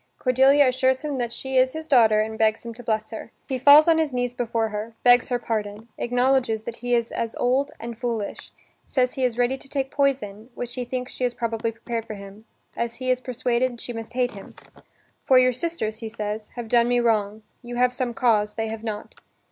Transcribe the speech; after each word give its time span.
Cordelia 0.17 0.67
assures 0.67 1.03
him 1.03 1.17
that 1.19 1.31
she 1.31 1.57
is 1.57 1.73
his 1.73 1.85
daughter, 1.85 2.21
and 2.21 2.35
begs 2.35 2.65
him 2.65 2.73
to 2.73 2.81
bless 2.81 3.11
her. 3.11 3.29
He 3.47 3.59
falls 3.59 3.87
on 3.87 3.99
his 3.99 4.11
knees 4.11 4.33
before 4.33 4.69
her, 4.69 4.95
begs 5.03 5.29
her 5.29 5.37
pardon, 5.37 5.89
acknowledges 5.99 6.63
that 6.63 6.77
he 6.77 6.95
is 6.95 7.11
as 7.11 7.35
old 7.35 7.69
and 7.79 7.99
foolish, 7.99 8.49
says 8.87 9.13
he 9.13 9.23
is 9.23 9.37
ready 9.37 9.59
to 9.59 9.69
take 9.69 9.91
poison, 9.91 10.49
which 10.55 10.73
he 10.73 10.85
thinks 10.85 11.13
she 11.13 11.23
has 11.23 11.35
probably 11.35 11.71
prepared 11.71 12.07
for 12.07 12.15
him, 12.15 12.45
as 12.75 12.95
he 12.95 13.11
is 13.11 13.21
persuaded 13.21 13.79
she 13.79 13.93
must 13.93 14.13
hate 14.13 14.31
him. 14.31 14.55
("For 15.23 15.37
your 15.37 15.53
sisters," 15.53 15.97
he 15.99 16.09
says, 16.09 16.47
"have 16.55 16.67
done 16.67 16.87
me 16.87 16.99
wrong: 16.99 17.43
you 17.61 17.75
have 17.75 17.93
some 17.93 18.15
cause, 18.15 18.55
they 18.55 18.69
have 18.69 18.83
not.") 18.83 19.13